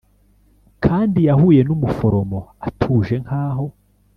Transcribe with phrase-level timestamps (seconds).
[0.85, 3.65] kandi yahuye numuforomo, atuje nkaho